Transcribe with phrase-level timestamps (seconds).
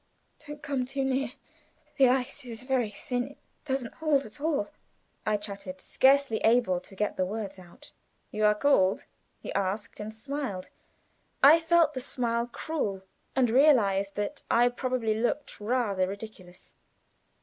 [0.47, 1.33] "Don't come too near;
[1.97, 4.71] the ice is very thin it doesn't hold at all,"
[5.27, 7.91] I chattered, scarcely able to get the words out.
[8.31, 9.03] "You are cold?"
[9.37, 10.69] he asked, and smiled.
[11.43, 13.03] I felt the smile cruel;
[13.35, 16.73] and realized that I probably looked rather ludicrous.